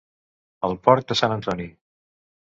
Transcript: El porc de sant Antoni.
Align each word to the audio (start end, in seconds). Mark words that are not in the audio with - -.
El 0.69 0.73
porc 0.87 1.11
de 1.13 1.19
sant 1.21 1.37
Antoni. 1.37 1.69